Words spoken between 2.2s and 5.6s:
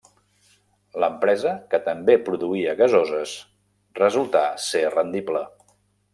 produïa gasoses, resultà ser rendible.